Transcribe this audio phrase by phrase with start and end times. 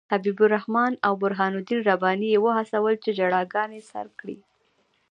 [0.13, 4.37] حبیب الرحمن او برهان الدین رباني یې وهڅول چې ژړاګانې سر کړي.